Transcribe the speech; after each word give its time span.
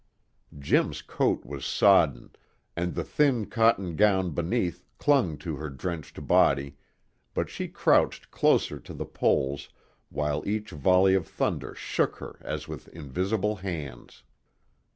Jim's 0.57 1.03
coat 1.03 1.45
was 1.45 1.63
sodden, 1.63 2.31
and 2.75 2.95
the 2.95 3.03
thin 3.03 3.45
cotton 3.45 3.95
gown 3.95 4.31
beneath 4.31 4.83
clung 4.97 5.37
to 5.37 5.57
her 5.57 5.69
drenched 5.69 6.25
body, 6.25 6.75
but 7.35 7.51
she 7.51 7.67
crouched 7.67 8.31
closer 8.31 8.79
to 8.79 8.95
the 8.95 9.05
poles 9.05 9.69
while 10.09 10.41
each 10.47 10.71
volley 10.71 11.13
of 11.13 11.27
thunder 11.27 11.75
shook 11.75 12.15
her 12.15 12.39
as 12.43 12.67
with 12.67 12.87
invisible 12.87 13.57
hands. 13.57 14.23